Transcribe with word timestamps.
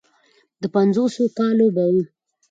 د 0.61 0.63
پينځوسو 0.75 1.23
کالو 1.37 1.67
به 1.75 1.83
و. 1.93 1.95